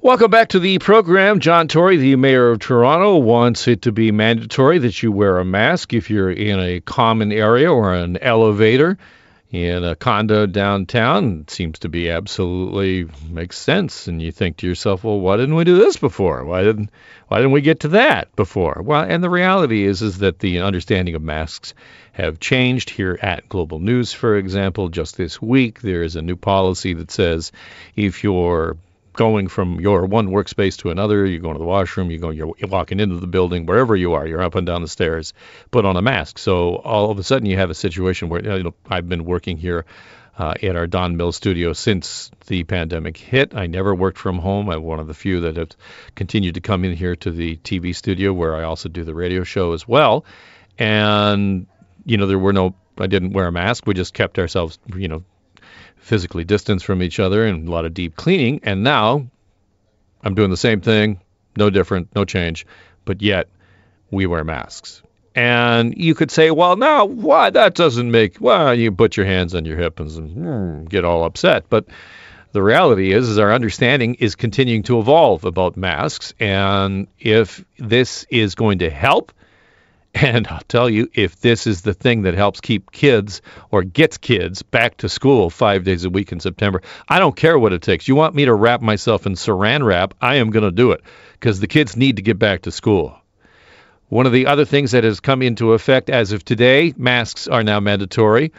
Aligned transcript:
Welcome 0.00 0.30
back 0.30 0.50
to 0.50 0.60
the 0.60 0.78
program. 0.78 1.40
John 1.40 1.66
Tory, 1.66 1.96
the 1.96 2.14
mayor 2.14 2.50
of 2.50 2.60
Toronto, 2.60 3.16
wants 3.16 3.66
it 3.66 3.82
to 3.82 3.90
be 3.90 4.12
mandatory 4.12 4.78
that 4.78 5.02
you 5.02 5.10
wear 5.10 5.38
a 5.38 5.44
mask 5.44 5.92
if 5.92 6.08
you're 6.08 6.30
in 6.30 6.60
a 6.60 6.78
common 6.80 7.32
area 7.32 7.72
or 7.72 7.92
an 7.92 8.16
elevator 8.18 8.96
in 9.50 9.82
a 9.82 9.96
condo 9.96 10.46
downtown. 10.46 11.40
It 11.40 11.50
seems 11.50 11.80
to 11.80 11.88
be 11.88 12.10
absolutely 12.10 13.08
makes 13.28 13.58
sense. 13.58 14.06
And 14.06 14.22
you 14.22 14.30
think 14.30 14.58
to 14.58 14.68
yourself, 14.68 15.02
well, 15.02 15.18
why 15.18 15.36
didn't 15.36 15.56
we 15.56 15.64
do 15.64 15.78
this 15.78 15.96
before? 15.96 16.44
Why 16.44 16.62
didn't 16.62 16.90
why 17.26 17.38
didn't 17.38 17.50
we 17.50 17.60
get 17.60 17.80
to 17.80 17.88
that 17.88 18.34
before? 18.36 18.80
Well, 18.84 19.02
and 19.02 19.22
the 19.22 19.28
reality 19.28 19.82
is 19.82 20.00
is 20.00 20.18
that 20.18 20.38
the 20.38 20.60
understanding 20.60 21.16
of 21.16 21.22
masks 21.22 21.74
have 22.12 22.38
changed 22.38 22.88
here 22.88 23.18
at 23.20 23.48
Global 23.48 23.80
News, 23.80 24.12
for 24.12 24.36
example. 24.36 24.90
Just 24.90 25.16
this 25.16 25.42
week, 25.42 25.80
there 25.80 26.04
is 26.04 26.14
a 26.14 26.22
new 26.22 26.36
policy 26.36 26.94
that 26.94 27.10
says 27.10 27.50
if 27.96 28.22
you're 28.22 28.76
going 29.18 29.48
from 29.48 29.80
your 29.80 30.06
one 30.06 30.28
workspace 30.28 30.78
to 30.78 30.90
another. 30.90 31.26
You're 31.26 31.40
going 31.40 31.56
to 31.56 31.58
the 31.58 31.64
washroom. 31.64 32.10
You're 32.10 32.20
going. 32.20 32.36
You're 32.36 32.54
walking 32.68 33.00
into 33.00 33.16
the 33.16 33.26
building. 33.26 33.66
Wherever 33.66 33.96
you 33.96 34.14
are, 34.14 34.24
you're 34.26 34.40
up 34.40 34.54
and 34.54 34.64
down 34.64 34.80
the 34.80 34.88
stairs. 34.88 35.34
Put 35.72 35.84
on 35.84 35.96
a 35.96 36.02
mask. 36.02 36.38
So 36.38 36.76
all 36.76 37.10
of 37.10 37.18
a 37.18 37.24
sudden, 37.24 37.46
you 37.46 37.56
have 37.56 37.68
a 37.68 37.74
situation 37.74 38.28
where 38.28 38.42
you 38.42 38.62
know, 38.62 38.74
I've 38.88 39.08
been 39.08 39.24
working 39.24 39.58
here. 39.58 39.84
Uh, 40.38 40.54
at 40.62 40.76
our 40.76 40.86
Don 40.86 41.16
Mills 41.16 41.34
studio 41.34 41.72
since 41.72 42.30
the 42.46 42.62
pandemic 42.62 43.16
hit. 43.16 43.56
I 43.56 43.66
never 43.66 43.92
worked 43.92 44.18
from 44.18 44.38
home. 44.38 44.70
I'm 44.70 44.84
one 44.84 45.00
of 45.00 45.08
the 45.08 45.12
few 45.12 45.40
that 45.40 45.56
have 45.56 45.70
continued 46.14 46.54
to 46.54 46.60
come 46.60 46.84
in 46.84 46.92
here 46.92 47.16
to 47.16 47.32
the 47.32 47.56
TV 47.56 47.92
studio 47.92 48.32
where 48.32 48.54
I 48.54 48.62
also 48.62 48.88
do 48.88 49.02
the 49.02 49.16
radio 49.16 49.42
show 49.42 49.72
as 49.72 49.88
well. 49.88 50.24
And, 50.78 51.66
you 52.04 52.18
know, 52.18 52.28
there 52.28 52.38
were 52.38 52.52
no, 52.52 52.76
I 52.98 53.08
didn't 53.08 53.32
wear 53.32 53.48
a 53.48 53.50
mask. 53.50 53.88
We 53.88 53.94
just 53.94 54.14
kept 54.14 54.38
ourselves, 54.38 54.78
you 54.94 55.08
know, 55.08 55.24
physically 56.00 56.44
distanced 56.44 56.84
from 56.84 57.02
each 57.02 57.18
other 57.20 57.44
and 57.44 57.68
a 57.68 57.70
lot 57.70 57.84
of 57.84 57.94
deep 57.94 58.16
cleaning. 58.16 58.60
And 58.62 58.82
now 58.82 59.26
I'm 60.22 60.34
doing 60.34 60.50
the 60.50 60.56
same 60.56 60.80
thing, 60.80 61.20
no 61.56 61.70
different, 61.70 62.14
no 62.14 62.24
change, 62.24 62.66
but 63.04 63.22
yet 63.22 63.48
we 64.10 64.26
wear 64.26 64.44
masks. 64.44 65.02
And 65.34 65.96
you 65.96 66.14
could 66.14 66.30
say, 66.30 66.50
well, 66.50 66.76
now 66.76 67.04
why 67.04 67.50
that 67.50 67.74
doesn't 67.74 68.10
make 68.10 68.40
well, 68.40 68.74
you 68.74 68.90
put 68.90 69.16
your 69.16 69.26
hands 69.26 69.54
on 69.54 69.64
your 69.64 69.76
hips 69.76 70.16
and 70.16 70.36
mm, 70.36 70.88
get 70.88 71.04
all 71.04 71.24
upset. 71.24 71.64
But 71.68 71.86
the 72.52 72.62
reality 72.62 73.12
is, 73.12 73.28
is 73.28 73.38
our 73.38 73.52
understanding 73.52 74.14
is 74.14 74.34
continuing 74.34 74.82
to 74.84 74.98
evolve 74.98 75.44
about 75.44 75.76
masks, 75.76 76.32
and 76.40 77.06
if 77.20 77.64
this 77.78 78.26
is 78.30 78.54
going 78.54 78.78
to 78.80 78.90
help 78.90 79.32
and 80.14 80.46
I'll 80.46 80.62
tell 80.68 80.88
you, 80.88 81.08
if 81.14 81.40
this 81.40 81.66
is 81.66 81.82
the 81.82 81.94
thing 81.94 82.22
that 82.22 82.34
helps 82.34 82.60
keep 82.60 82.90
kids 82.92 83.42
or 83.70 83.82
gets 83.84 84.16
kids 84.16 84.62
back 84.62 84.96
to 84.98 85.08
school 85.08 85.50
five 85.50 85.84
days 85.84 86.04
a 86.04 86.10
week 86.10 86.32
in 86.32 86.40
September, 86.40 86.82
I 87.08 87.18
don't 87.18 87.36
care 87.36 87.58
what 87.58 87.72
it 87.72 87.82
takes. 87.82 88.08
You 88.08 88.14
want 88.14 88.34
me 88.34 88.46
to 88.46 88.54
wrap 88.54 88.80
myself 88.80 89.26
in 89.26 89.34
saran 89.34 89.84
wrap, 89.84 90.14
I 90.20 90.36
am 90.36 90.50
going 90.50 90.64
to 90.64 90.70
do 90.70 90.92
it 90.92 91.02
because 91.32 91.60
the 91.60 91.66
kids 91.66 91.96
need 91.96 92.16
to 92.16 92.22
get 92.22 92.38
back 92.38 92.62
to 92.62 92.70
school. 92.70 93.18
One 94.08 94.24
of 94.24 94.32
the 94.32 94.46
other 94.46 94.64
things 94.64 94.92
that 94.92 95.04
has 95.04 95.20
come 95.20 95.42
into 95.42 95.74
effect 95.74 96.08
as 96.08 96.32
of 96.32 96.42
today, 96.42 96.94
masks 96.96 97.46
are 97.46 97.62
now 97.62 97.78
mandatory 97.78 98.52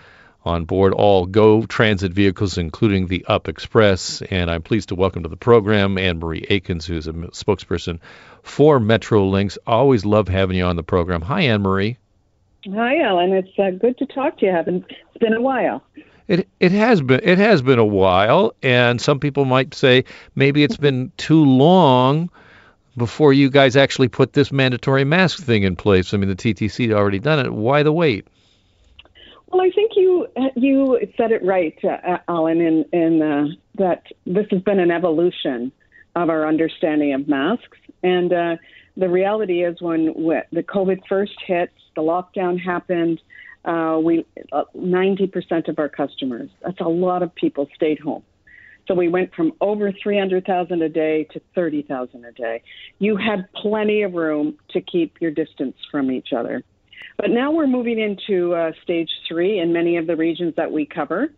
on 0.49 0.65
board 0.65 0.93
all 0.93 1.25
GO 1.25 1.65
transit 1.65 2.11
vehicles, 2.11 2.57
including 2.57 3.07
the 3.07 3.23
Up 3.27 3.47
Express. 3.47 4.21
And 4.23 4.49
I'm 4.49 4.61
pleased 4.61 4.89
to 4.89 4.95
welcome 4.95 5.23
to 5.23 5.29
the 5.29 5.37
program 5.37 5.97
Anne 5.97 6.19
Marie 6.19 6.45
Aikens, 6.49 6.85
who's 6.85 7.07
a 7.07 7.13
spokesperson 7.13 7.99
for 8.41 8.79
Metrolinx. 8.79 9.57
Always 9.67 10.05
love 10.05 10.27
having 10.27 10.57
you 10.57 10.65
on 10.65 10.75
the 10.75 10.83
program. 10.83 11.21
Hi, 11.21 11.41
Anne 11.41 11.61
Marie. 11.61 11.97
Hi, 12.65 12.99
Alan. 12.99 13.31
It's 13.31 13.57
uh, 13.59 13.71
good 13.71 13.97
to 13.99 14.05
talk 14.05 14.39
to 14.39 14.45
you. 14.47 14.51
Haven't 14.51 14.85
it's 14.89 15.17
been 15.19 15.33
a 15.33 15.41
while. 15.41 15.83
It 16.27 16.47
it 16.59 16.71
has 16.71 17.01
been 17.01 17.21
it 17.23 17.37
has 17.37 17.61
been 17.61 17.79
a 17.79 17.85
while, 17.85 18.53
and 18.61 18.99
some 18.99 19.19
people 19.19 19.45
might 19.45 19.73
say 19.73 20.03
maybe 20.35 20.63
it's 20.63 20.77
been 20.77 21.11
too 21.17 21.45
long 21.45 22.29
before 22.97 23.33
you 23.33 23.49
guys 23.49 23.75
actually 23.75 24.09
put 24.09 24.33
this 24.33 24.51
mandatory 24.51 25.05
mask 25.05 25.41
thing 25.41 25.63
in 25.63 25.75
place. 25.75 26.13
I 26.13 26.17
mean, 26.17 26.29
the 26.29 26.35
TTC 26.35 26.89
had 26.89 26.97
already 26.97 27.19
done 27.19 27.39
it. 27.39 27.53
Why 27.53 27.83
the 27.83 27.93
wait? 27.93 28.27
Well, 29.51 29.61
I 29.61 29.71
think 29.71 29.93
you 29.95 30.27
you 30.55 30.99
said 31.17 31.31
it 31.31 31.43
right, 31.43 31.75
uh, 31.83 32.19
Alan, 32.27 32.61
in 32.61 32.85
in 32.93 33.21
uh, 33.21 33.47
that 33.75 34.03
this 34.25 34.45
has 34.51 34.61
been 34.61 34.79
an 34.79 34.91
evolution 34.91 35.71
of 36.15 36.29
our 36.29 36.47
understanding 36.47 37.13
of 37.13 37.27
masks, 37.27 37.77
and 38.03 38.31
uh, 38.31 38.55
the 38.95 39.09
reality 39.09 39.63
is 39.63 39.81
when 39.81 40.05
the 40.51 40.63
COVID 40.63 40.99
first 41.09 41.33
hit, 41.47 41.71
the 41.95 42.01
lockdown 42.01 42.59
happened. 42.59 43.21
Uh, 43.65 43.99
we 44.03 44.25
uh, 44.51 44.65
ninety 44.75 45.25
percent 45.25 45.67
of 45.67 45.79
our 45.79 45.89
customers, 45.89 46.49
that's 46.63 46.79
a 46.79 46.87
lot 46.87 47.23
of 47.23 47.33
people, 47.33 47.67
stayed 47.75 47.99
home. 47.99 48.23
So 48.87 48.95
we 48.95 49.07
went 49.07 49.35
from 49.35 49.53
over 49.61 49.91
300,000 49.91 50.81
a 50.81 50.89
day 50.89 51.25
to 51.25 51.41
30,000 51.53 52.25
a 52.25 52.31
day. 52.31 52.63
You 52.97 53.17
had 53.17 53.47
plenty 53.53 54.01
of 54.01 54.13
room 54.13 54.57
to 54.71 54.81
keep 54.81 55.21
your 55.21 55.29
distance 55.29 55.77
from 55.91 56.09
each 56.09 56.33
other. 56.35 56.63
But 57.17 57.31
now 57.31 57.51
we're 57.51 57.67
moving 57.67 57.99
into 57.99 58.53
uh, 58.55 58.71
stage 58.83 59.09
three 59.27 59.59
in 59.59 59.73
many 59.73 59.97
of 59.97 60.07
the 60.07 60.15
regions 60.15 60.55
that 60.55 60.71
we 60.71 60.85
cover. 60.85 61.29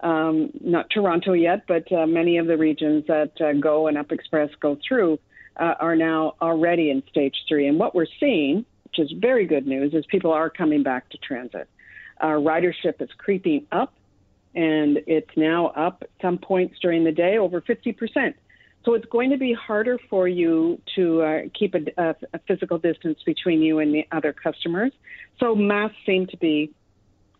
Um, 0.00 0.50
not 0.60 0.90
Toronto 0.90 1.32
yet, 1.32 1.64
but 1.66 1.90
uh, 1.92 2.06
many 2.06 2.38
of 2.38 2.46
the 2.46 2.56
regions 2.56 3.04
that 3.08 3.32
uh, 3.40 3.52
Go 3.54 3.88
and 3.88 3.98
Up 3.98 4.12
Express 4.12 4.50
go 4.60 4.78
through 4.86 5.18
uh, 5.56 5.74
are 5.80 5.96
now 5.96 6.34
already 6.40 6.90
in 6.90 7.02
stage 7.08 7.34
three. 7.48 7.66
And 7.66 7.78
what 7.78 7.94
we're 7.94 8.06
seeing, 8.20 8.64
which 8.84 8.98
is 8.98 9.12
very 9.18 9.46
good 9.46 9.66
news, 9.66 9.94
is 9.94 10.04
people 10.06 10.32
are 10.32 10.50
coming 10.50 10.82
back 10.82 11.08
to 11.10 11.18
transit. 11.18 11.68
Ridership 12.20 13.00
is 13.00 13.10
creeping 13.16 13.66
up, 13.70 13.94
and 14.54 14.98
it's 15.06 15.30
now 15.36 15.68
up 15.68 15.98
at 16.02 16.10
some 16.20 16.38
points 16.38 16.76
during 16.80 17.04
the 17.04 17.12
day 17.12 17.38
over 17.38 17.60
50 17.60 17.92
percent. 17.92 18.36
So 18.84 18.94
it's 18.94 19.06
going 19.06 19.30
to 19.30 19.36
be 19.36 19.52
harder 19.52 19.98
for 20.08 20.28
you 20.28 20.80
to 20.94 21.22
uh, 21.22 21.38
keep 21.58 21.74
a, 21.74 21.80
a, 22.00 22.14
a, 22.32 22.38
physical 22.46 22.78
distance 22.78 23.18
between 23.26 23.60
you 23.60 23.80
and 23.80 23.92
the 23.92 24.06
other 24.12 24.32
customers. 24.32 24.92
So 25.40 25.54
masks 25.54 25.96
seem 26.06 26.26
to 26.28 26.36
be 26.36 26.72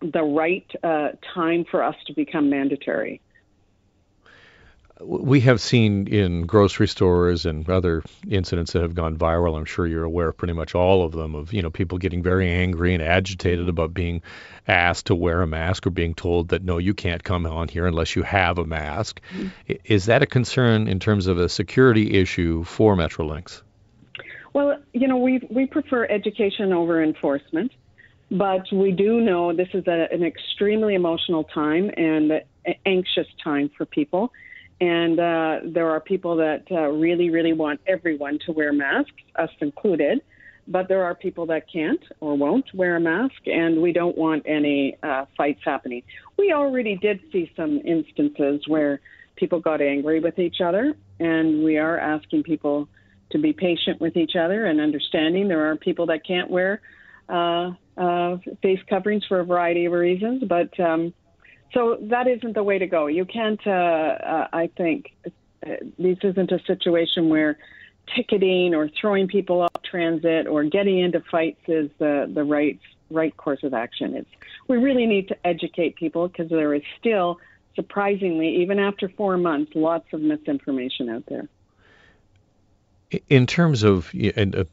the 0.00 0.22
right 0.22 0.66
uh, 0.82 1.10
time 1.34 1.64
for 1.70 1.82
us 1.82 1.94
to 2.06 2.12
become 2.12 2.50
mandatory 2.50 3.20
we 5.00 5.40
have 5.40 5.60
seen 5.60 6.08
in 6.08 6.46
grocery 6.46 6.88
stores 6.88 7.46
and 7.46 7.68
other 7.68 8.02
incidents 8.28 8.72
that 8.72 8.82
have 8.82 8.94
gone 8.94 9.16
viral. 9.16 9.56
I'm 9.56 9.64
sure 9.64 9.86
you're 9.86 10.04
aware 10.04 10.28
of 10.28 10.36
pretty 10.36 10.54
much 10.54 10.74
all 10.74 11.04
of 11.04 11.12
them 11.12 11.34
of 11.34 11.52
you 11.52 11.62
know 11.62 11.70
people 11.70 11.98
getting 11.98 12.22
very 12.22 12.48
angry 12.50 12.94
and 12.94 13.02
agitated 13.02 13.68
about 13.68 13.94
being 13.94 14.22
asked 14.66 15.06
to 15.06 15.14
wear 15.14 15.42
a 15.42 15.46
mask 15.46 15.86
or 15.86 15.90
being 15.90 16.14
told 16.14 16.48
that 16.48 16.62
no, 16.62 16.78
you 16.78 16.94
can't 16.94 17.22
come 17.22 17.46
on 17.46 17.68
here 17.68 17.86
unless 17.86 18.16
you 18.16 18.22
have 18.22 18.58
a 18.58 18.64
mask. 18.64 19.20
Mm-hmm. 19.32 19.74
Is 19.84 20.06
that 20.06 20.22
a 20.22 20.26
concern 20.26 20.88
in 20.88 20.98
terms 20.98 21.26
of 21.26 21.38
a 21.38 21.48
security 21.48 22.18
issue 22.18 22.64
for 22.64 22.96
Metrolinx? 22.96 23.62
Well, 24.52 24.78
you 24.92 25.06
know, 25.06 25.18
we 25.18 25.40
we 25.50 25.66
prefer 25.66 26.06
education 26.06 26.72
over 26.72 27.02
enforcement, 27.02 27.70
but 28.30 28.66
we 28.72 28.90
do 28.90 29.20
know 29.20 29.54
this 29.54 29.68
is 29.74 29.86
a, 29.86 30.08
an 30.10 30.24
extremely 30.24 30.94
emotional 30.94 31.44
time 31.44 31.90
and 31.96 32.42
anxious 32.84 33.26
time 33.42 33.70
for 33.76 33.86
people 33.86 34.32
and 34.80 35.18
uh, 35.18 35.58
there 35.64 35.90
are 35.90 36.00
people 36.00 36.36
that 36.36 36.64
uh, 36.70 36.88
really, 36.88 37.30
really 37.30 37.52
want 37.52 37.80
everyone 37.86 38.38
to 38.46 38.52
wear 38.52 38.72
masks, 38.72 39.10
us 39.36 39.50
included. 39.60 40.20
But 40.70 40.86
there 40.86 41.02
are 41.04 41.14
people 41.14 41.46
that 41.46 41.64
can't 41.72 42.02
or 42.20 42.36
won't 42.36 42.66
wear 42.74 42.96
a 42.96 43.00
mask, 43.00 43.46
and 43.46 43.80
we 43.80 43.92
don't 43.92 44.16
want 44.16 44.42
any 44.46 44.98
uh, 45.02 45.24
fights 45.36 45.62
happening. 45.64 46.02
We 46.36 46.52
already 46.52 46.96
did 46.96 47.20
see 47.32 47.50
some 47.56 47.80
instances 47.86 48.68
where 48.68 49.00
people 49.36 49.60
got 49.60 49.80
angry 49.80 50.20
with 50.20 50.38
each 50.38 50.60
other, 50.60 50.94
and 51.18 51.64
we 51.64 51.78
are 51.78 51.98
asking 51.98 52.42
people 52.42 52.86
to 53.30 53.38
be 53.38 53.54
patient 53.54 54.00
with 54.00 54.16
each 54.16 54.36
other 54.36 54.66
and 54.66 54.78
understanding. 54.78 55.48
There 55.48 55.70
are 55.70 55.76
people 55.76 56.06
that 56.06 56.26
can't 56.26 56.50
wear 56.50 56.82
uh, 57.30 57.72
uh, 57.96 58.36
face 58.62 58.80
coverings 58.88 59.24
for 59.26 59.40
a 59.40 59.44
variety 59.44 59.86
of 59.86 59.92
reasons, 59.92 60.44
but 60.46 60.78
um, 60.78 61.14
so 61.72 61.98
that 62.02 62.26
isn't 62.26 62.54
the 62.54 62.62
way 62.62 62.78
to 62.78 62.86
go. 62.86 63.06
You 63.06 63.24
can't, 63.24 63.60
uh, 63.66 63.70
uh, 63.70 64.48
I 64.52 64.70
think, 64.76 65.12
uh, 65.24 65.30
this 65.98 66.18
isn't 66.22 66.50
a 66.50 66.60
situation 66.64 67.28
where 67.28 67.58
ticketing 68.14 68.74
or 68.74 68.88
throwing 69.00 69.28
people 69.28 69.62
off 69.62 69.82
transit 69.82 70.46
or 70.46 70.64
getting 70.64 70.98
into 70.98 71.22
fights 71.30 71.60
is 71.66 71.90
the, 71.98 72.30
the 72.32 72.44
right 72.44 72.78
right 73.10 73.34
course 73.36 73.62
of 73.62 73.72
action. 73.72 74.14
It's 74.14 74.28
we 74.68 74.76
really 74.76 75.06
need 75.06 75.28
to 75.28 75.46
educate 75.46 75.96
people 75.96 76.28
because 76.28 76.50
there 76.50 76.74
is 76.74 76.82
still 76.98 77.38
surprisingly 77.74 78.56
even 78.56 78.78
after 78.78 79.08
4 79.08 79.38
months 79.38 79.72
lots 79.74 80.06
of 80.12 80.20
misinformation 80.20 81.08
out 81.08 81.24
there. 81.26 81.48
In 83.28 83.46
terms 83.46 83.82
of 83.82 84.10
and 84.36 84.54
uh, 84.54 84.64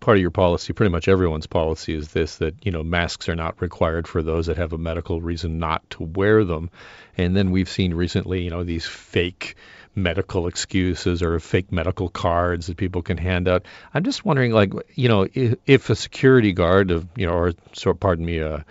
part 0.00 0.16
of 0.16 0.20
your 0.20 0.30
policy, 0.30 0.72
pretty 0.72 0.90
much 0.90 1.08
everyone's 1.08 1.46
policy 1.46 1.94
is 1.94 2.08
this 2.08 2.36
that, 2.36 2.54
you 2.64 2.72
know, 2.72 2.82
masks 2.82 3.28
are 3.28 3.36
not 3.36 3.60
required 3.60 4.08
for 4.08 4.22
those 4.22 4.46
that 4.46 4.56
have 4.56 4.72
a 4.72 4.78
medical 4.78 5.20
reason 5.20 5.58
not 5.58 5.88
to 5.90 6.04
wear 6.04 6.44
them. 6.44 6.70
And 7.16 7.36
then 7.36 7.50
we've 7.50 7.68
seen 7.68 7.94
recently, 7.94 8.42
you 8.42 8.50
know, 8.50 8.64
these 8.64 8.86
fake 8.86 9.56
medical 9.94 10.46
excuses 10.46 11.22
or 11.22 11.38
fake 11.40 11.70
medical 11.70 12.08
cards 12.08 12.68
that 12.68 12.76
people 12.76 13.02
can 13.02 13.18
hand 13.18 13.48
out. 13.48 13.66
I'm 13.92 14.04
just 14.04 14.24
wondering, 14.24 14.52
like, 14.52 14.72
you 14.94 15.08
know, 15.08 15.26
if, 15.32 15.56
if 15.66 15.90
a 15.90 15.94
security 15.94 16.52
guard 16.52 16.90
of, 16.90 17.06
you 17.16 17.26
know, 17.26 17.34
or 17.34 17.52
so, 17.72 17.92
pardon 17.92 18.24
me, 18.24 18.38
a, 18.38 18.64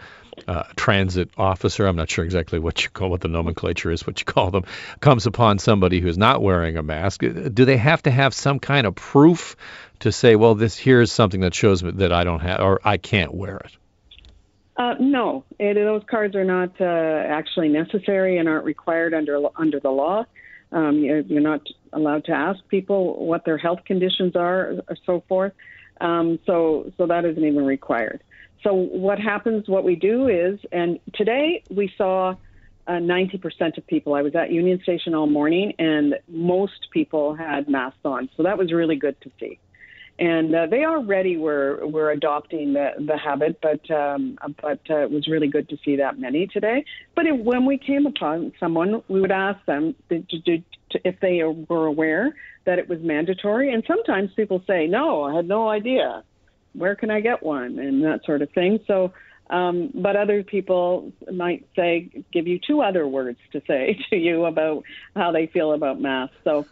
uh, 0.47 0.63
transit 0.75 1.30
officer, 1.38 1.86
I'm 1.86 1.95
not 1.95 2.09
sure 2.09 2.24
exactly 2.24 2.59
what 2.59 2.83
you 2.83 2.89
call 2.89 3.09
what 3.09 3.21
the 3.21 3.27
nomenclature 3.27 3.91
is, 3.91 4.06
what 4.06 4.19
you 4.19 4.25
call 4.25 4.51
them, 4.51 4.65
comes 5.00 5.25
upon 5.25 5.59
somebody 5.59 6.00
who's 6.00 6.18
not 6.18 6.41
wearing 6.41 6.77
a 6.77 6.83
mask, 6.83 7.21
do 7.21 7.65
they 7.65 7.77
have 7.77 8.03
to 8.03 8.12
have 8.12 8.33
some 8.33 8.59
kind 8.59 8.88
of 8.88 8.95
proof 8.95 9.56
to 10.00 10.12
say, 10.12 10.36
well, 10.36 10.56
this 10.56 10.77
here's 10.77 11.12
something 11.12 11.41
that 11.41 11.53
shows 11.53 11.81
that 11.81 12.12
I 12.12 12.24
don't 12.24 12.39
have 12.39 12.62
or 12.62 12.80
I 12.83 12.97
can't 12.97 13.33
wear 13.33 13.57
it? 13.57 13.71
Uh, 14.77 14.95
no, 14.97 15.44
it, 15.59 15.74
those 15.74 16.03
cards 16.09 16.36
are 16.36 16.45
not 16.45 16.80
uh, 16.80 16.83
actually 16.85 17.68
necessary 17.68 18.38
and 18.38 18.47
aren't 18.47 18.63
required 18.63 19.13
under 19.13 19.42
under 19.57 19.80
the 19.80 19.89
law. 19.89 20.24
Um, 20.71 21.00
you're, 21.00 21.19
you're, 21.19 21.42
not 21.42 21.62
allowed 21.92 22.25
to 22.25 22.31
ask 22.31 22.59
people 22.69 23.25
what 23.25 23.44
their 23.44 23.57
health 23.57 23.80
conditions 23.85 24.35
are, 24.35 24.75
or 24.88 24.95
so 25.06 25.24
forth. 25.27 25.53
Um, 26.00 26.39
so, 26.45 26.94
so 26.97 27.07
that 27.07 27.25
isn't 27.25 27.44
even 27.44 27.65
required. 27.65 28.21
So, 28.63 28.73
what 28.73 29.19
happens? 29.19 29.67
What 29.67 29.83
we 29.83 29.95
do 29.95 30.27
is, 30.27 30.59
and 30.71 31.00
today 31.13 31.63
we 31.69 31.91
saw 31.97 32.35
uh, 32.88 32.91
90% 32.94 33.77
of 33.77 33.88
people. 33.88 34.15
I 34.15 34.21
was 34.21 34.35
at 34.35 34.51
Union 34.51 34.81
Station 34.81 35.13
all 35.13 35.27
morning, 35.27 35.73
and 35.79 36.15
most 36.27 36.88
people 36.91 37.35
had 37.35 37.69
masks 37.69 38.00
on. 38.03 38.29
So 38.35 38.44
that 38.44 38.57
was 38.57 38.73
really 38.73 38.95
good 38.95 39.19
to 39.21 39.31
see 39.39 39.59
and 40.19 40.53
uh, 40.53 40.67
they 40.67 40.83
already 40.83 41.38
were 41.38 41.85
were 41.88 42.11
adopting 42.11 42.73
the 42.73 42.91
the 43.00 43.17
habit, 43.17 43.59
but 43.61 43.89
um, 43.89 44.38
but 44.61 44.81
uh, 44.89 44.97
it 44.97 45.11
was 45.11 45.27
really 45.27 45.47
good 45.47 45.69
to 45.69 45.77
see 45.83 45.95
that 45.95 46.19
many 46.19 46.45
today. 46.47 46.83
But 47.15 47.25
it, 47.25 47.44
when 47.44 47.65
we 47.65 47.77
came 47.77 48.06
upon 48.06 48.51
someone, 48.59 49.01
we 49.07 49.21
would 49.21 49.31
ask 49.31 49.65
them 49.65 49.95
to, 50.09 50.21
to, 50.21 50.57
to, 50.91 51.00
if 51.06 51.19
they 51.21 51.41
were 51.44 51.85
aware 51.85 52.35
that 52.65 52.79
it 52.79 52.89
was 52.89 53.00
mandatory, 53.01 53.73
and 53.73 53.83
sometimes 53.88 54.31
people 54.35 54.61
say, 54.67 54.88
"No, 54.88 55.23
I 55.23 55.35
had 55.35 55.47
no 55.47 55.69
idea. 55.69 56.23
Where 56.79 56.95
can 56.95 57.11
I 57.11 57.19
get 57.19 57.43
one?" 57.43 57.77
and 57.79 58.03
that 58.03 58.25
sort 58.25 58.41
of 58.41 58.49
thing. 58.51 58.79
So 58.87 59.13
um, 59.49 59.89
but 59.95 60.15
other 60.15 60.43
people 60.43 61.11
might 61.31 61.67
say, 61.75 62.23
give 62.31 62.47
you 62.47 62.59
two 62.59 62.81
other 62.81 63.07
words 63.07 63.39
to 63.53 63.61
say 63.67 63.99
to 64.09 64.15
you 64.15 64.45
about 64.45 64.83
how 65.15 65.31
they 65.31 65.47
feel 65.47 65.73
about 65.73 65.99
masks. 65.99 66.35
So, 66.43 66.65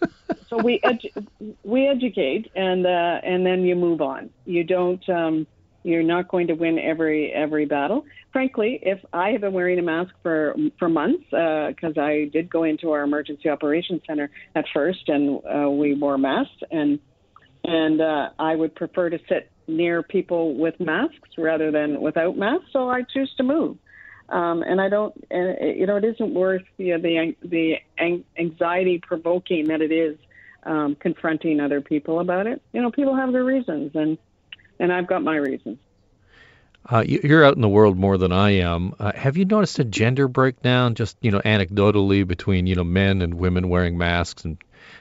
so 0.47 0.57
we 0.57 0.79
edu- 0.85 1.55
we 1.63 1.87
educate, 1.87 2.51
and 2.55 2.85
uh, 2.85 3.21
and 3.23 3.45
then 3.45 3.63
you 3.63 3.75
move 3.75 4.01
on. 4.01 4.29
You 4.45 4.63
don't. 4.63 5.07
Um, 5.09 5.47
you're 5.83 6.03
not 6.03 6.27
going 6.27 6.47
to 6.47 6.53
win 6.53 6.77
every 6.77 7.31
every 7.31 7.65
battle. 7.65 8.05
Frankly, 8.33 8.79
if 8.81 8.99
I 9.13 9.29
have 9.29 9.41
been 9.41 9.53
wearing 9.53 9.79
a 9.79 9.83
mask 9.83 10.13
for 10.21 10.55
for 10.77 10.89
months, 10.89 11.23
because 11.29 11.97
uh, 11.97 12.01
I 12.01 12.29
did 12.31 12.49
go 12.49 12.63
into 12.63 12.91
our 12.91 13.03
emergency 13.03 13.49
operations 13.49 14.01
center 14.05 14.29
at 14.53 14.65
first, 14.73 15.07
and 15.07 15.41
uh, 15.45 15.69
we 15.69 15.95
wore 15.95 16.17
masks, 16.17 16.61
and 16.69 16.99
and 17.63 18.01
uh, 18.01 18.29
I 18.37 18.55
would 18.55 18.75
prefer 18.75 19.09
to 19.09 19.19
sit 19.27 19.49
near 19.67 20.03
people 20.03 20.55
with 20.55 20.79
masks 20.79 21.29
rather 21.37 21.71
than 21.71 22.01
without 22.01 22.37
masks, 22.37 22.67
so 22.71 22.89
I 22.89 23.03
choose 23.03 23.33
to 23.37 23.43
move. 23.43 23.77
Um, 24.29 24.61
and 24.61 24.81
I 24.81 24.89
don't, 24.89 25.13
and 25.31 25.77
you 25.79 25.85
know, 25.85 25.95
it 25.97 26.03
isn't 26.03 26.33
worth 26.33 26.63
you 26.77 26.97
know, 26.97 27.01
the 27.01 27.35
the 27.43 27.75
anxiety 28.37 28.99
provoking 28.99 29.67
that 29.67 29.81
it 29.81 29.91
is 29.91 30.17
um, 30.63 30.95
confronting 30.95 31.59
other 31.59 31.81
people 31.81 32.19
about 32.19 32.45
it. 32.45 32.61
You 32.73 32.81
know, 32.81 32.91
people 32.91 33.15
have 33.15 33.31
their 33.31 33.43
reasons, 33.43 33.91
and 33.95 34.17
and 34.79 34.91
I've 34.91 35.07
got 35.07 35.23
my 35.23 35.35
reasons. 35.37 35.77
Uh, 36.89 37.03
you're 37.05 37.43
out 37.43 37.55
in 37.55 37.61
the 37.61 37.67
world 37.67 37.97
more 37.97 38.17
than 38.17 38.31
I 38.31 38.51
am. 38.59 38.93
Uh, 38.97 39.11
have 39.13 39.35
you 39.35 39.43
noticed 39.43 39.79
a 39.79 39.83
gender 39.83 40.29
breakdown, 40.29 40.95
just 40.95 41.17
you 41.21 41.31
know, 41.31 41.41
anecdotally 41.41 42.25
between 42.25 42.67
you 42.67 42.75
know 42.75 42.83
men 42.83 43.21
and 43.21 43.33
women 43.33 43.69
wearing 43.69 43.97
masks? 43.97 44.45
And 44.45 44.57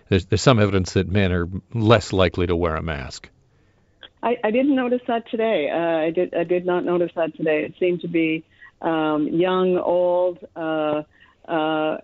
there's 0.08 0.26
there's 0.26 0.42
some 0.42 0.58
evidence 0.58 0.92
that 0.92 1.08
men 1.08 1.32
are 1.32 1.48
less 1.74 2.12
likely 2.12 2.46
to 2.46 2.56
wear 2.56 2.76
a 2.76 2.82
mask. 2.82 3.28
I, 4.26 4.36
I 4.42 4.50
didn't 4.50 4.74
notice 4.74 5.02
that 5.06 5.30
today. 5.30 5.70
Uh, 5.70 6.06
I 6.06 6.10
did. 6.10 6.34
I 6.34 6.42
did 6.42 6.66
not 6.66 6.84
notice 6.84 7.12
that 7.14 7.36
today. 7.36 7.64
It 7.64 7.74
seemed 7.78 8.00
to 8.00 8.08
be 8.08 8.44
um, 8.82 9.28
young, 9.28 9.78
old. 9.78 10.38
Uh, 10.56 11.02
uh, 11.46 11.98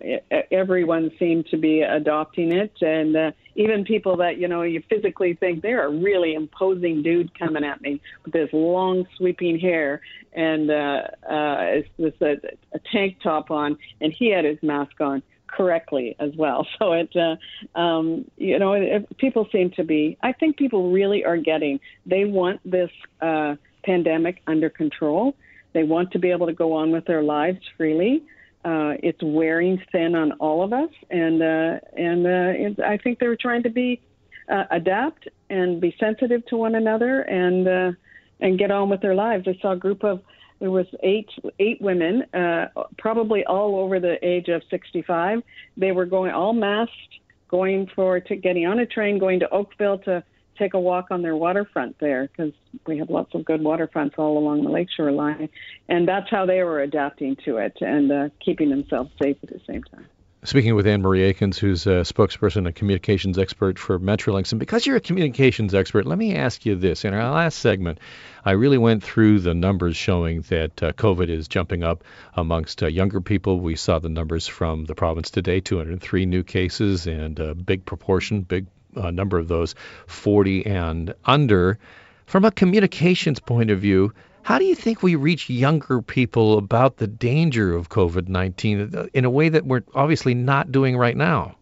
everyone 0.49 1.11
seemed 1.19 1.47
to 1.47 1.57
be 1.57 1.81
adopting 1.81 2.53
it, 2.53 2.71
and 2.81 3.17
uh, 3.17 3.31
even 3.55 3.83
people 3.83 4.15
that 4.17 4.37
you 4.37 4.47
know 4.47 4.61
you 4.61 4.81
physically 4.89 5.33
think 5.33 5.61
they're 5.61 5.85
a 5.85 5.91
really 5.91 6.33
imposing 6.33 7.03
dude 7.03 7.37
coming 7.37 7.65
at 7.65 7.81
me 7.81 7.99
with 8.23 8.31
this 8.31 8.49
long 8.53 9.05
sweeping 9.17 9.59
hair 9.59 9.99
and 10.31 10.71
uh, 10.71 11.01
uh, 11.29 11.81
with 11.97 12.21
a, 12.21 12.37
a 12.71 12.79
tank 12.93 13.17
top 13.21 13.51
on, 13.51 13.77
and 13.99 14.13
he 14.17 14.29
had 14.29 14.45
his 14.45 14.63
mask 14.63 15.01
on 15.01 15.21
correctly 15.55 16.15
as 16.19 16.31
well. 16.35 16.67
So 16.79 16.93
it, 16.93 17.15
uh, 17.15 17.79
um, 17.79 18.25
you 18.37 18.59
know, 18.59 18.73
it, 18.73 19.17
people 19.17 19.47
seem 19.51 19.71
to 19.71 19.83
be. 19.83 20.17
I 20.21 20.33
think 20.33 20.57
people 20.57 20.91
really 20.91 21.23
are 21.23 21.37
getting. 21.37 21.79
They 22.05 22.25
want 22.25 22.59
this 22.69 22.89
uh, 23.21 23.55
pandemic 23.85 24.41
under 24.47 24.69
control. 24.69 25.35
They 25.73 25.83
want 25.83 26.11
to 26.11 26.19
be 26.19 26.31
able 26.31 26.47
to 26.47 26.53
go 26.53 26.73
on 26.73 26.91
with 26.91 27.05
their 27.05 27.23
lives 27.23 27.59
freely. 27.77 28.23
Uh, 28.65 28.95
it's 29.01 29.21
wearing 29.21 29.81
thin 29.91 30.15
on 30.15 30.33
all 30.33 30.63
of 30.63 30.71
us, 30.73 30.89
and 31.09 31.41
uh, 31.41 31.79
and 31.97 32.25
uh, 32.25 32.83
I 32.85 32.97
think 32.97 33.19
they're 33.19 33.35
trying 33.35 33.63
to 33.63 33.69
be 33.69 34.01
uh, 34.49 34.63
adapt 34.71 35.27
and 35.49 35.81
be 35.81 35.95
sensitive 35.99 36.45
to 36.47 36.57
one 36.57 36.75
another 36.75 37.21
and 37.21 37.67
uh, 37.67 37.91
and 38.39 38.57
get 38.57 38.71
on 38.71 38.89
with 38.89 39.01
their 39.01 39.15
lives. 39.15 39.47
I 39.47 39.57
saw 39.61 39.73
a 39.73 39.77
group 39.77 40.03
of 40.03 40.21
there 40.63 40.71
was 40.71 40.87
eight 41.03 41.29
eight 41.59 41.81
women, 41.81 42.23
uh, 42.33 42.69
probably 42.97 43.43
all 43.43 43.75
over 43.75 43.99
the 43.99 44.15
age 44.25 44.47
of 44.47 44.61
65. 44.69 45.43
They 45.75 45.91
were 45.91 46.05
going 46.05 46.31
all 46.31 46.53
masked, 46.53 47.19
going 47.49 47.89
for 47.93 48.21
to 48.21 48.35
getting 48.37 48.65
on 48.65 48.79
a 48.79 48.85
train, 48.85 49.19
going 49.19 49.41
to 49.41 49.49
Oakville 49.49 49.97
to 50.05 50.23
take 50.57 50.73
a 50.73 50.79
walk 50.79 51.07
on 51.11 51.21
their 51.21 51.35
waterfront 51.35 51.99
there 51.99 52.29
because 52.29 52.53
we 52.87 52.97
have 52.97 53.09
lots 53.09 53.35
of 53.35 53.43
good 53.43 53.59
waterfronts 53.59 54.13
all 54.17 54.37
along 54.37 54.63
the 54.63 54.69
lakeshore 54.69 55.11
line, 55.11 55.49
and 55.89 56.07
that's 56.07 56.29
how 56.29 56.45
they 56.45 56.63
were 56.63 56.79
adapting 56.79 57.35
to 57.43 57.57
it 57.57 57.77
and 57.81 58.09
uh, 58.09 58.29
keeping 58.39 58.69
themselves 58.69 59.11
safe 59.21 59.35
at 59.43 59.49
the 59.49 59.59
same 59.67 59.83
time. 59.83 60.07
Speaking 60.45 60.75
with 60.75 60.85
Anne 60.85 61.01
Marie 61.01 61.23
Aikens, 61.23 61.57
who's 61.57 61.87
a 61.87 62.01
spokesperson 62.01 62.65
and 62.65 62.75
communications 62.75 63.37
expert 63.37 63.79
for 63.79 63.97
Metrolinx. 63.97 64.51
And 64.51 64.59
because 64.59 64.85
you're 64.85 64.97
a 64.97 65.01
communications 65.01 65.73
expert, 65.73 66.05
let 66.05 66.17
me 66.17 66.35
ask 66.35 66.65
you 66.65 66.75
this. 66.75 67.05
In 67.05 67.13
our 67.13 67.31
last 67.31 67.59
segment, 67.59 67.99
I 68.43 68.51
really 68.51 68.77
went 68.77 69.03
through 69.03 69.39
the 69.39 69.53
numbers 69.53 69.95
showing 69.95 70.41
that 70.49 70.83
uh, 70.83 70.91
COVID 70.91 71.29
is 71.29 71.47
jumping 71.47 71.85
up 71.85 72.03
amongst 72.33 72.83
uh, 72.83 72.87
younger 72.87 73.21
people. 73.21 73.61
We 73.61 73.77
saw 73.77 73.99
the 73.99 74.09
numbers 74.09 74.45
from 74.45 74.83
the 74.83 74.95
province 74.95 75.31
today 75.31 75.61
203 75.61 76.25
new 76.25 76.43
cases, 76.43 77.07
and 77.07 77.39
a 77.39 77.55
big 77.55 77.85
proportion, 77.85 78.41
big 78.41 78.65
uh, 78.97 79.11
number 79.11 79.39
of 79.39 79.47
those 79.47 79.75
40 80.07 80.65
and 80.65 81.13
under. 81.23 81.79
From 82.25 82.43
a 82.43 82.51
communications 82.51 83.39
point 83.39 83.71
of 83.71 83.79
view, 83.79 84.13
how 84.43 84.59
do 84.59 84.65
you 84.65 84.75
think 84.75 85.01
we 85.01 85.15
reach 85.15 85.49
younger 85.49 86.01
people 86.01 86.57
about 86.57 86.97
the 86.97 87.07
danger 87.07 87.73
of 87.73 87.89
COVID 87.89 88.27
19 88.27 89.09
in 89.13 89.25
a 89.25 89.29
way 89.29 89.49
that 89.49 89.65
we're 89.65 89.83
obviously 89.95 90.33
not 90.33 90.71
doing 90.71 90.97
right 90.97 91.17
now? 91.17 91.55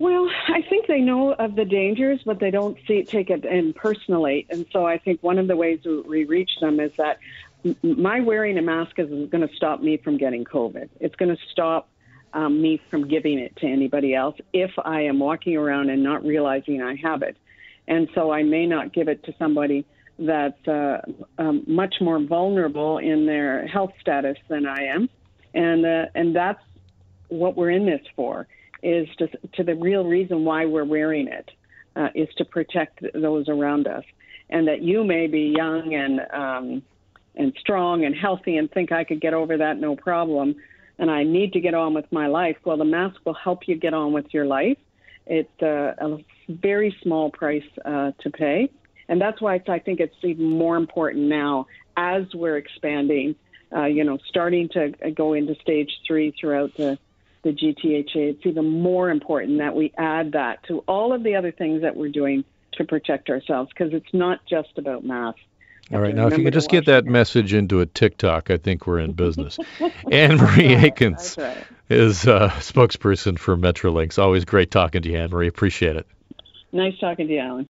Well, 0.00 0.28
I 0.48 0.62
think 0.62 0.86
they 0.86 1.00
know 1.00 1.32
of 1.32 1.56
the 1.56 1.64
dangers, 1.64 2.20
but 2.24 2.38
they 2.38 2.50
don't 2.50 2.76
see 2.86 3.02
take 3.04 3.30
it 3.30 3.44
in 3.44 3.72
personally. 3.72 4.46
And 4.50 4.66
so 4.72 4.86
I 4.86 4.98
think 4.98 5.22
one 5.22 5.38
of 5.38 5.48
the 5.48 5.56
ways 5.56 5.80
we 5.84 6.24
reach 6.24 6.50
them 6.60 6.78
is 6.78 6.92
that 6.98 7.18
my 7.82 8.20
wearing 8.20 8.58
a 8.58 8.62
mask 8.62 8.98
is 8.98 9.08
going 9.08 9.46
to 9.46 9.54
stop 9.56 9.80
me 9.80 9.96
from 9.96 10.16
getting 10.16 10.44
COVID. 10.44 10.88
It's 11.00 11.16
going 11.16 11.34
to 11.34 11.42
stop 11.50 11.88
um, 12.32 12.60
me 12.60 12.80
from 12.90 13.08
giving 13.08 13.38
it 13.38 13.56
to 13.56 13.66
anybody 13.66 14.14
else 14.14 14.36
if 14.52 14.70
I 14.84 15.02
am 15.02 15.18
walking 15.18 15.56
around 15.56 15.90
and 15.90 16.02
not 16.02 16.24
realizing 16.24 16.82
I 16.82 16.96
have 16.96 17.22
it. 17.22 17.36
And 17.88 18.08
so 18.14 18.30
I 18.30 18.42
may 18.42 18.66
not 18.66 18.92
give 18.92 19.08
it 19.08 19.24
to 19.24 19.34
somebody 19.38 19.84
that's 20.18 20.66
uh, 20.66 21.00
um, 21.38 21.62
much 21.66 21.96
more 22.00 22.20
vulnerable 22.20 22.98
in 22.98 23.26
their 23.26 23.66
health 23.66 23.92
status 24.00 24.36
than 24.48 24.66
I 24.66 24.84
am, 24.84 25.08
and 25.54 25.86
uh, 25.86 26.06
and 26.14 26.34
that's 26.34 26.62
what 27.28 27.56
we're 27.56 27.70
in 27.70 27.86
this 27.86 28.00
for 28.16 28.48
is 28.82 29.08
to 29.18 29.28
to 29.54 29.62
the 29.62 29.74
real 29.74 30.04
reason 30.04 30.44
why 30.44 30.66
we're 30.66 30.84
wearing 30.84 31.28
it 31.28 31.50
uh, 31.94 32.08
is 32.14 32.28
to 32.38 32.44
protect 32.44 33.04
those 33.14 33.48
around 33.48 33.86
us, 33.86 34.04
and 34.50 34.66
that 34.66 34.82
you 34.82 35.04
may 35.04 35.28
be 35.28 35.54
young 35.56 35.94
and 35.94 36.20
um, 36.32 36.82
and 37.36 37.54
strong 37.60 38.04
and 38.04 38.14
healthy 38.16 38.56
and 38.56 38.70
think 38.72 38.90
I 38.90 39.04
could 39.04 39.20
get 39.20 39.34
over 39.34 39.56
that 39.58 39.78
no 39.78 39.94
problem, 39.94 40.56
and 40.98 41.12
I 41.12 41.22
need 41.22 41.52
to 41.52 41.60
get 41.60 41.74
on 41.74 41.94
with 41.94 42.10
my 42.10 42.26
life. 42.26 42.56
Well, 42.64 42.76
the 42.76 42.84
mask 42.84 43.20
will 43.24 43.34
help 43.34 43.68
you 43.68 43.76
get 43.76 43.94
on 43.94 44.12
with 44.12 44.26
your 44.34 44.46
life. 44.46 44.78
It's 45.26 45.62
uh, 45.62 45.94
a 45.98 46.18
very 46.48 46.96
small 47.02 47.30
price 47.30 47.62
uh, 47.84 48.12
to 48.20 48.30
pay 48.30 48.70
and 49.08 49.20
that's 49.20 49.40
why 49.40 49.60
I 49.68 49.78
think 49.78 50.00
it's 50.00 50.14
even 50.22 50.50
more 50.50 50.76
important 50.76 51.24
now 51.24 51.66
as 51.96 52.24
we're 52.34 52.56
expanding, 52.56 53.34
uh, 53.74 53.86
you 53.86 54.04
know, 54.04 54.18
starting 54.28 54.68
to 54.70 54.92
go 55.14 55.32
into 55.32 55.54
stage 55.56 55.90
three 56.06 56.34
throughout 56.38 56.76
the, 56.76 56.98
the 57.42 57.50
GTHA. 57.50 58.14
It's 58.14 58.46
even 58.46 58.80
more 58.80 59.10
important 59.10 59.58
that 59.58 59.74
we 59.74 59.92
add 59.96 60.32
that 60.32 60.62
to 60.68 60.80
all 60.86 61.12
of 61.12 61.22
the 61.22 61.36
other 61.36 61.50
things 61.50 61.82
that 61.82 61.96
we're 61.96 62.10
doing 62.10 62.44
to 62.72 62.84
protect 62.84 63.30
ourselves 63.30 63.70
because 63.70 63.92
it's 63.92 64.12
not 64.12 64.40
just 64.46 64.76
about 64.76 65.04
masks. 65.04 65.40
All 65.90 66.00
right, 66.00 66.14
now 66.14 66.26
if 66.26 66.36
you 66.36 66.44
could 66.44 66.52
just 66.52 66.68
get 66.68 66.84
that 66.84 67.06
message 67.06 67.54
into 67.54 67.80
a 67.80 67.86
TikTok, 67.86 68.50
I 68.50 68.58
think 68.58 68.86
we're 68.86 68.98
in 68.98 69.12
business. 69.12 69.58
Anne 70.12 70.36
Marie 70.36 70.74
Aikens 70.74 71.36
right. 71.38 71.56
is 71.88 72.26
uh, 72.26 72.50
spokesperson 72.58 73.38
for 73.38 73.56
Metrolinx. 73.56 74.18
Always 74.18 74.44
great 74.44 74.70
talking 74.70 75.00
to 75.00 75.08
you, 75.08 75.16
Anne 75.16 75.30
Marie. 75.30 75.48
Appreciate 75.48 75.96
it. 75.96 76.06
Nice 76.72 76.98
talking 76.98 77.26
to 77.26 77.32
you, 77.32 77.40
Alan. 77.40 77.66